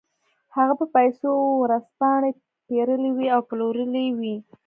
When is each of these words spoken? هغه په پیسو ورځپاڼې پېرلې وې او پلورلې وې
هغه 0.55 0.73
په 0.79 0.85
پیسو 0.95 1.29
ورځپاڼې 1.63 2.31
پېرلې 2.67 3.09
وې 3.15 3.27
او 3.35 3.41
پلورلې 3.49 4.05
وې 4.17 4.35